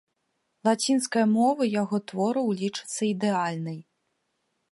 Лацінская 0.67 1.25
мова 1.33 1.67
яго 1.81 1.97
твораў 2.11 2.47
лічыцца 2.61 2.99
ідэальнай. 3.13 3.77